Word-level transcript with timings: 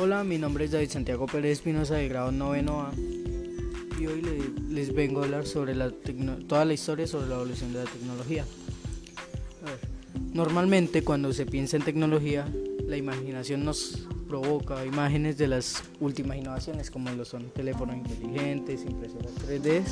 Hola, 0.00 0.24
mi 0.24 0.38
nombre 0.38 0.64
es 0.64 0.70
David 0.72 0.90
Santiago 0.90 1.26
Pérez 1.26 1.52
Espinosa 1.58 1.94
del 1.96 2.08
grado 2.08 2.32
noveno 2.32 2.82
A 2.82 2.92
y 4.00 4.06
hoy 4.06 4.22
le- 4.22 4.74
les 4.74 4.94
vengo 4.94 5.20
a 5.20 5.24
hablar 5.24 5.46
sobre 5.46 5.74
la 5.74 5.90
toda 6.48 6.64
la 6.64 6.72
historia 6.74 7.06
sobre 7.06 7.28
la 7.28 7.36
evolución 7.36 7.72
de 7.72 7.84
la 7.84 7.90
tecnología. 7.90 8.44
A 9.62 9.66
ver, 9.70 9.92
Normalmente 10.34 11.02
cuando 11.04 11.32
se 11.32 11.44
piensa 11.46 11.76
en 11.76 11.82
tecnología, 11.84 12.46
la 12.86 12.96
imaginación 12.96 13.64
nos 13.64 14.06
provoca 14.28 14.84
imágenes 14.86 15.36
de 15.36 15.46
las 15.46 15.82
últimas 16.00 16.38
innovaciones 16.38 16.90
como 16.90 17.10
lo 17.10 17.24
son 17.26 17.50
teléfonos 17.50 17.96
inteligentes, 17.96 18.82
impresoras 18.84 19.32
3D 19.46 19.82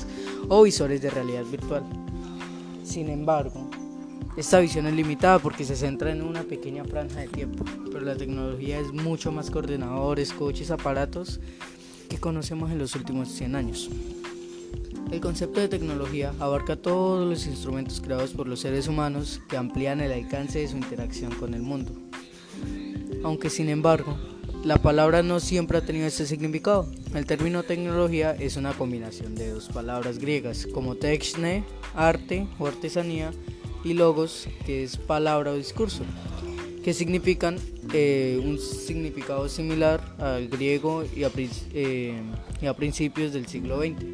o 0.48 0.62
visores 0.62 1.02
de 1.02 1.10
realidad 1.10 1.44
virtual. 1.44 1.82
Sin 2.84 3.10
embargo, 3.10 3.69
esta 4.36 4.60
visión 4.60 4.86
es 4.86 4.94
limitada 4.94 5.38
porque 5.38 5.64
se 5.64 5.76
centra 5.76 6.12
en 6.12 6.22
una 6.22 6.42
pequeña 6.44 6.84
franja 6.84 7.20
de 7.20 7.28
tiempo, 7.28 7.64
pero 7.92 8.00
la 8.00 8.16
tecnología 8.16 8.78
es 8.78 8.92
mucho 8.92 9.32
más 9.32 9.50
que 9.50 9.58
ordenadores, 9.58 10.32
coches, 10.32 10.70
aparatos 10.70 11.40
que 12.08 12.18
conocemos 12.18 12.70
en 12.70 12.78
los 12.78 12.94
últimos 12.94 13.28
100 13.28 13.54
años. 13.54 13.90
El 15.10 15.20
concepto 15.20 15.60
de 15.60 15.68
tecnología 15.68 16.32
abarca 16.38 16.76
todos 16.76 17.28
los 17.28 17.46
instrumentos 17.46 18.00
creados 18.00 18.30
por 18.30 18.46
los 18.46 18.60
seres 18.60 18.86
humanos 18.86 19.40
que 19.48 19.56
amplían 19.56 20.00
el 20.00 20.12
alcance 20.12 20.60
de 20.60 20.68
su 20.68 20.76
interacción 20.76 21.32
con 21.32 21.52
el 21.52 21.62
mundo. 21.62 21.92
Aunque 23.24 23.50
sin 23.50 23.68
embargo, 23.68 24.16
la 24.64 24.76
palabra 24.76 25.22
no 25.22 25.40
siempre 25.40 25.78
ha 25.78 25.84
tenido 25.84 26.06
este 26.06 26.26
significado. 26.26 26.86
El 27.14 27.26
término 27.26 27.62
tecnología 27.62 28.32
es 28.38 28.56
una 28.56 28.72
combinación 28.72 29.34
de 29.34 29.50
dos 29.50 29.68
palabras 29.68 30.18
griegas 30.18 30.66
como 30.72 30.94
techne, 30.94 31.64
arte 31.94 32.46
o 32.58 32.66
artesanía, 32.66 33.32
y 33.84 33.94
logos, 33.94 34.48
que 34.66 34.84
es 34.84 34.96
palabra 34.96 35.52
o 35.52 35.54
discurso, 35.54 36.04
que 36.82 36.94
significan 36.94 37.58
eh, 37.92 38.40
un 38.42 38.58
significado 38.58 39.48
similar 39.48 40.00
al 40.18 40.48
griego 40.48 41.04
y 41.14 41.24
a, 41.24 41.30
eh, 41.74 42.20
y 42.60 42.66
a 42.66 42.74
principios 42.74 43.32
del 43.32 43.46
siglo 43.46 43.80
XX, 43.80 44.04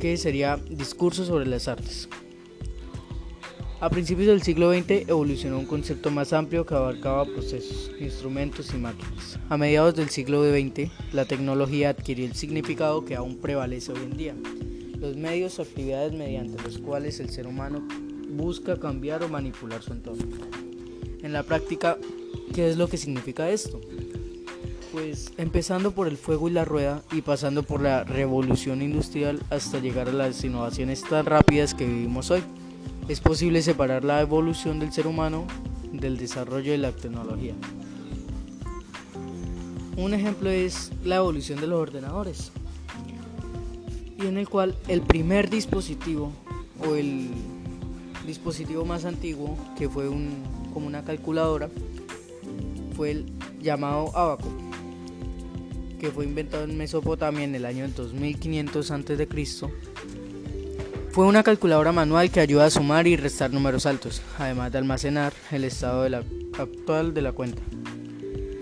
que 0.00 0.16
sería 0.16 0.56
discurso 0.56 1.24
sobre 1.24 1.46
las 1.46 1.68
artes. 1.68 2.08
A 3.80 3.88
principios 3.88 4.28
del 4.28 4.42
siglo 4.42 4.74
XX 4.74 5.08
evolucionó 5.08 5.58
un 5.58 5.64
concepto 5.64 6.10
más 6.10 6.34
amplio 6.34 6.66
que 6.66 6.74
abarcaba 6.74 7.24
procesos, 7.24 7.90
instrumentos 7.98 8.74
y 8.74 8.76
máquinas. 8.76 9.38
A 9.48 9.56
mediados 9.56 9.94
del 9.94 10.10
siglo 10.10 10.44
XX, 10.44 10.90
la 11.14 11.24
tecnología 11.24 11.88
adquirió 11.88 12.26
el 12.26 12.34
significado 12.34 13.06
que 13.06 13.16
aún 13.16 13.38
prevalece 13.38 13.92
hoy 13.92 14.00
en 14.02 14.16
día. 14.18 14.34
Los 15.00 15.16
medios 15.16 15.58
o 15.58 15.62
actividades 15.62 16.12
mediante 16.12 16.62
los 16.62 16.76
cuales 16.76 17.20
el 17.20 17.30
ser 17.30 17.46
humano 17.46 17.82
busca 18.28 18.78
cambiar 18.78 19.22
o 19.22 19.30
manipular 19.30 19.82
su 19.82 19.94
entorno. 19.94 20.26
En 21.22 21.32
la 21.32 21.42
práctica, 21.42 21.96
¿qué 22.54 22.68
es 22.68 22.76
lo 22.76 22.86
que 22.86 22.98
significa 22.98 23.48
esto? 23.48 23.80
Pues 24.92 25.32
empezando 25.38 25.92
por 25.92 26.06
el 26.06 26.18
fuego 26.18 26.48
y 26.48 26.52
la 26.52 26.66
rueda 26.66 27.02
y 27.12 27.22
pasando 27.22 27.62
por 27.62 27.80
la 27.80 28.04
revolución 28.04 28.82
industrial 28.82 29.40
hasta 29.48 29.78
llegar 29.78 30.10
a 30.10 30.12
las 30.12 30.44
innovaciones 30.44 31.02
tan 31.02 31.24
rápidas 31.24 31.72
que 31.72 31.86
vivimos 31.86 32.30
hoy. 32.30 32.42
Es 33.08 33.20
posible 33.20 33.62
separar 33.62 34.04
la 34.04 34.20
evolución 34.20 34.80
del 34.80 34.92
ser 34.92 35.06
humano 35.06 35.46
del 35.92 36.18
desarrollo 36.18 36.72
de 36.72 36.78
la 36.78 36.92
tecnología. 36.92 37.54
Un 39.96 40.12
ejemplo 40.12 40.50
es 40.50 40.92
la 41.04 41.16
evolución 41.16 41.58
de 41.60 41.68
los 41.68 41.80
ordenadores, 41.80 42.52
y 44.22 44.26
en 44.26 44.38
el 44.38 44.48
cual 44.48 44.76
el 44.88 45.02
primer 45.02 45.50
dispositivo 45.50 46.32
o 46.86 46.94
el 46.94 47.30
dispositivo 48.26 48.84
más 48.84 49.04
antiguo, 49.04 49.56
que 49.78 49.88
fue 49.88 50.08
un, 50.08 50.42
como 50.72 50.86
una 50.86 51.04
calculadora, 51.04 51.68
fue 52.96 53.12
el 53.12 53.26
llamado 53.60 54.16
abaco, 54.16 54.48
que 55.98 56.10
fue 56.10 56.24
inventado 56.24 56.64
en 56.64 56.76
Mesopotamia 56.76 57.44
en 57.44 57.54
el 57.54 57.64
año 57.64 57.88
2500 57.88 58.90
a.C. 58.90 59.28
Fue 61.10 61.26
una 61.26 61.42
calculadora 61.42 61.92
manual 61.92 62.30
que 62.30 62.40
ayuda 62.40 62.66
a 62.66 62.70
sumar 62.70 63.06
y 63.06 63.16
restar 63.16 63.52
números 63.52 63.84
altos, 63.86 64.22
además 64.38 64.70
de 64.70 64.78
almacenar 64.78 65.32
el 65.50 65.64
estado 65.64 66.06
actual 66.58 67.14
de 67.14 67.22
la 67.22 67.32
cuenta, 67.32 67.62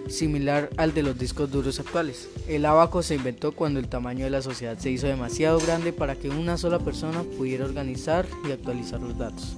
similar 0.08 0.70
al 0.76 0.94
de 0.94 1.02
los 1.02 1.18
discos 1.18 1.50
duros 1.50 1.78
actuales. 1.80 2.28
El 2.48 2.64
abaco 2.64 3.02
se 3.02 3.14
inventó 3.14 3.52
cuando 3.52 3.80
el 3.80 3.88
tamaño 3.88 4.24
de 4.24 4.30
la 4.30 4.42
sociedad 4.42 4.78
se 4.78 4.90
hizo 4.90 5.06
demasiado 5.06 5.60
grande 5.60 5.92
para 5.92 6.16
que 6.16 6.30
una 6.30 6.56
sola 6.56 6.78
persona 6.78 7.22
pudiera 7.36 7.64
organizar 7.64 8.26
y 8.46 8.52
actualizar 8.52 9.00
los 9.00 9.16
datos. 9.18 9.56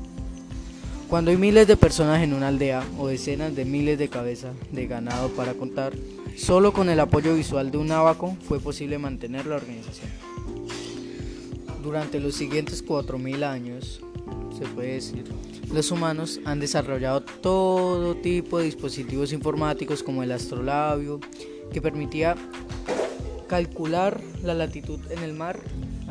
Cuando 1.08 1.32
hay 1.32 1.36
miles 1.36 1.66
de 1.66 1.76
personas 1.76 2.22
en 2.22 2.34
una 2.34 2.48
aldea 2.48 2.84
o 2.96 3.08
decenas 3.08 3.56
de 3.56 3.64
miles 3.64 3.98
de 3.98 4.08
cabezas 4.08 4.54
de 4.70 4.86
ganado 4.86 5.28
para 5.30 5.54
contar, 5.54 5.92
solo 6.36 6.72
con 6.72 6.88
el 6.88 7.00
apoyo 7.00 7.34
visual 7.34 7.72
de 7.72 7.78
un 7.78 7.90
abaco 7.90 8.36
fue 8.46 8.60
posible 8.60 8.96
mantener 8.98 9.46
la 9.46 9.56
organización. 9.56 10.10
Durante 11.82 12.20
los 12.20 12.34
siguientes 12.34 12.86
4.000 12.86 13.42
años, 13.42 14.00
se 14.56 14.66
puede 14.66 14.92
decir, 14.94 15.24
los 15.72 15.92
humanos 15.92 16.40
han 16.44 16.58
desarrollado 16.58 17.20
todo 17.20 18.16
tipo 18.16 18.58
de 18.58 18.64
dispositivos 18.64 19.32
informáticos 19.32 20.02
como 20.02 20.22
el 20.22 20.32
astrolabio, 20.32 21.20
que 21.72 21.80
permitía 21.80 22.34
calcular 23.46 24.20
la 24.42 24.54
latitud 24.54 25.00
en 25.10 25.22
el 25.22 25.32
mar 25.32 25.60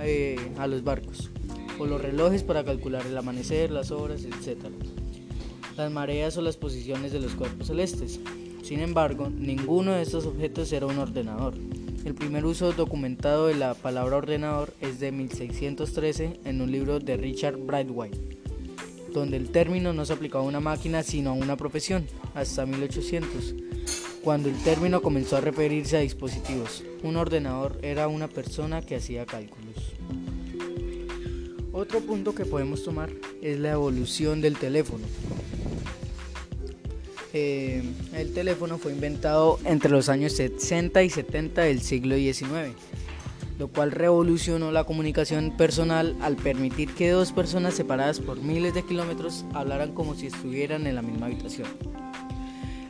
eh, 0.02 0.38
a 0.58 0.68
los 0.68 0.84
barcos, 0.84 1.30
o 1.78 1.86
los 1.86 2.02
relojes 2.02 2.44
para 2.44 2.64
calcular 2.64 3.06
el 3.06 3.18
amanecer, 3.18 3.72
las 3.72 3.92
horas, 3.92 4.24
etc. 4.24 4.58
Las 5.76 5.92
mareas 5.92 6.38
o 6.38 6.42
las 6.42 6.58
posiciones 6.58 7.12
de 7.12 7.20
los 7.20 7.36
cuerpos 7.36 7.68
celestes. 7.68 8.20
Sin 8.64 8.80
embargo, 8.80 9.30
ninguno 9.30 9.94
de 9.94 10.04
estos 10.04 10.26
objetos 10.26 10.72
era 10.72 10.86
un 10.86 11.00
ordenador. 11.00 11.56
El 12.06 12.16
primer 12.16 12.46
uso 12.46 12.72
documentado 12.72 13.48
de 13.48 13.56
la 13.56 13.74
palabra 13.74 14.18
ordenador 14.18 14.74
es 14.80 15.00
de 15.02 15.12
1613 15.12 16.40
en 16.46 16.62
un 16.62 16.72
libro 16.72 17.00
de 17.00 17.18
Richard 17.18 17.58
Brightway, 17.58 18.12
donde 19.14 19.38
el 19.38 19.50
término 19.50 19.94
no 19.94 20.06
se 20.06 20.14
aplicaba 20.14 20.44
a 20.44 20.48
una 20.48 20.60
máquina 20.60 21.04
sino 21.04 21.32
a 21.32 21.34
una 21.34 21.56
profesión, 21.56 22.06
hasta 22.34 22.66
1800, 22.66 23.56
cuando 24.24 24.50
el 24.50 24.56
término 24.64 25.02
comenzó 25.02 25.38
a 25.38 25.42
referirse 25.42 25.98
a 25.98 26.02
dispositivos. 26.02 26.84
Un 27.04 27.16
ordenador 27.16 27.78
era 27.82 28.08
una 28.08 28.28
persona 28.28 28.82
que 28.82 28.96
hacía 28.96 29.26
cálculos. 29.26 29.76
Otro 31.72 32.02
punto 32.02 32.36
que 32.36 32.46
podemos 32.46 32.84
tomar 32.84 33.10
es 33.42 33.60
la 33.60 33.72
evolución 33.72 34.42
del 34.42 34.58
teléfono. 34.58 35.06
Eh, 37.32 37.84
el 38.14 38.34
teléfono 38.34 38.80
fue 38.80 38.92
inventado 38.92 39.60
entre 39.64 39.92
los 39.92 40.10
años 40.10 40.34
60 40.34 41.04
y 41.04 41.10
70 41.10 41.62
del 41.62 41.82
siglo 41.82 42.16
XIX, 42.16 42.74
lo 43.60 43.68
cual 43.68 43.92
revolucionó 43.92 44.72
la 44.72 44.86
comunicación 44.86 45.52
personal 45.56 46.16
al 46.22 46.38
permitir 46.38 46.96
que 46.96 47.12
dos 47.12 47.34
personas 47.34 47.74
separadas 47.74 48.22
por 48.22 48.42
miles 48.42 48.74
de 48.74 48.84
kilómetros 48.84 49.46
hablaran 49.54 49.94
como 49.94 50.16
si 50.16 50.28
estuvieran 50.28 50.88
en 50.88 50.96
la 50.96 51.02
misma 51.02 51.26
habitación. 51.26 51.68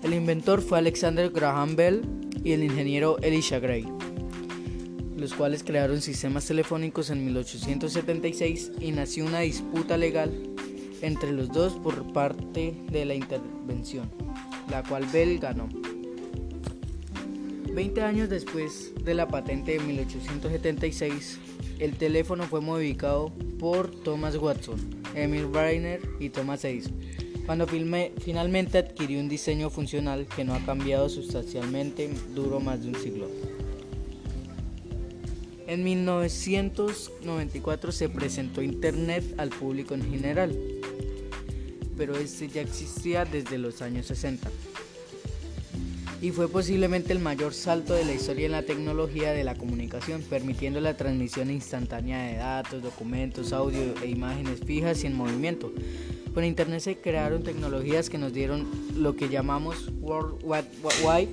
El 0.04 0.14
inventor 0.14 0.62
fue 0.62 0.78
Alexander 0.78 1.32
Graham 1.32 1.76
Bell 1.76 2.06
y 2.44 2.52
el 2.52 2.64
ingeniero 2.64 3.18
Elisha 3.18 3.58
Gray, 3.58 3.86
los 5.18 5.34
cuales 5.34 5.64
crearon 5.64 6.02
sistemas 6.02 6.46
telefónicos 6.46 7.10
en 7.10 7.26
1876 7.26 8.72
y 8.80 8.92
nació 8.92 9.26
una 9.26 9.40
disputa 9.40 9.98
legal 9.98 10.32
entre 11.02 11.32
los 11.32 11.50
dos 11.50 11.74
por 11.74 12.14
parte 12.14 12.76
de 12.92 13.06
la 13.06 13.16
intervención, 13.16 14.08
la 14.70 14.84
cual 14.84 15.06
Bell 15.12 15.40
ganó. 15.40 15.68
Veinte 17.74 18.02
años 18.02 18.30
después 18.30 18.92
de 19.04 19.14
la 19.14 19.28
patente 19.28 19.74
de 19.74 19.80
1876, 19.80 21.38
el 21.80 21.96
teléfono 21.96 22.44
fue 22.46 22.62
modificado 22.62 23.32
por 23.60 23.92
Thomas 24.04 24.36
Watson, 24.36 24.80
Emil 25.16 25.46
Briner 25.46 26.02
y 26.20 26.30
Thomas 26.30 26.66
Edison, 26.66 26.94
cuando 27.46 27.68
filme- 27.68 28.12
finalmente 28.20 28.80
adquirió 28.80 29.20
un 29.20 29.30
diseño 29.30 29.70
funcional 29.70 30.26
que 30.36 30.44
no 30.44 30.56
ha 30.56 30.66
cambiado 30.66 31.08
sustancialmente, 31.10 32.10
duró 32.36 32.60
más 32.60 32.82
de 32.82 32.88
un 32.90 32.96
siglo. 32.96 33.28
En 35.68 35.84
1994 35.84 37.92
se 37.92 38.10
presentó 38.10 38.64
Internet 38.64 39.24
al 39.38 39.50
público 39.50 39.94
en 39.94 40.10
general, 40.10 40.58
pero 41.96 42.18
este 42.18 42.48
ya 42.48 42.62
existía 42.62 43.26
desde 43.26 43.60
los 43.60 43.84
años 43.84 44.08
60 44.08 44.50
y 46.22 46.32
fue 46.32 46.50
posiblemente 46.50 47.14
el 47.14 47.20
mayor 47.20 47.54
salto 47.54 47.94
de 47.94 48.04
la 48.04 48.14
historia 48.14 48.46
en 48.46 48.52
la 48.52 48.64
tecnología 48.64 49.32
de 49.32 49.44
la 49.44 49.56
comunicación, 49.56 50.22
permitiendo 50.22 50.82
la 50.82 50.98
transmisión 50.98 51.50
instantánea 51.50 52.24
de 52.24 52.36
datos, 52.36 52.84
documentos, 52.84 53.54
audio 53.54 53.80
e 54.04 54.08
imágenes 54.08 54.60
fijas 54.66 55.04
y 55.04 55.08
en 55.08 55.16
movimiento. 55.16 55.72
Con 56.34 56.44
Internet 56.44 56.82
se 56.82 56.98
crearon 56.98 57.44
tecnologías 57.44 58.10
que 58.10 58.18
nos 58.18 58.34
dieron 58.34 58.68
lo 58.96 59.16
que 59.16 59.30
llamamos 59.30 59.92
World 60.02 60.44
Wide 60.44 60.68
Wide, 61.04 61.30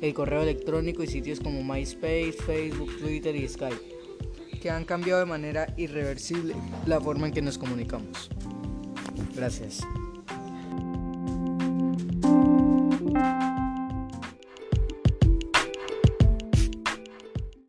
el 0.00 0.14
correo 0.14 0.42
electrónico 0.42 1.02
y 1.02 1.06
sitios 1.06 1.40
como 1.40 1.62
MySpace, 1.62 2.32
Facebook, 2.32 2.90
Twitter 2.98 3.36
y 3.36 3.48
Skype, 3.48 3.80
que 4.60 4.70
han 4.70 4.84
cambiado 4.84 5.20
de 5.20 5.26
manera 5.26 5.72
irreversible 5.76 6.54
la 6.86 7.00
forma 7.00 7.28
en 7.28 7.32
que 7.32 7.42
nos 7.42 7.58
comunicamos. 7.58 8.28
Gracias. 9.36 9.80